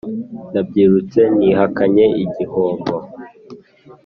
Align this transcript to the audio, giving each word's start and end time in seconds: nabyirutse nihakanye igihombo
nabyirutse 0.53 1.21
nihakanye 1.37 2.05
igihombo 2.23 2.95